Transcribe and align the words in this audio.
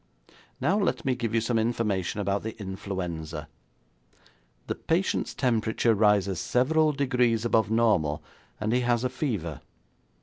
Now 0.59 0.79
let 0.79 1.05
me 1.05 1.13
give 1.13 1.35
you 1.35 1.41
some 1.41 1.59
information 1.59 2.19
about 2.19 2.41
the 2.41 2.59
influenza. 2.59 3.47
The 4.65 4.73
patient's 4.73 5.35
temperature 5.35 5.93
rises 5.93 6.39
several 6.39 6.91
degrees 6.91 7.45
above 7.45 7.69
normal, 7.69 8.23
and 8.59 8.73
he 8.73 8.79
has 8.79 9.03
a 9.03 9.09
fever. 9.09 9.61